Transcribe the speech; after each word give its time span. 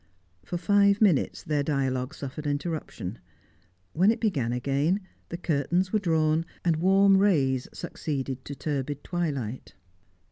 For 0.43 0.57
five 0.57 0.99
minutes 0.99 1.43
their 1.43 1.61
dialogue 1.61 2.15
suffered 2.15 2.47
interruption; 2.47 3.19
when 3.93 4.09
it 4.09 4.19
began 4.19 4.51
again, 4.51 5.01
the 5.29 5.37
curtains 5.37 5.93
were 5.93 5.99
drawn, 5.99 6.43
and 6.65 6.77
warm 6.77 7.19
rays 7.19 7.67
succeeded 7.71 8.43
to 8.45 8.55
turbid 8.55 9.03
twilight. 9.03 9.75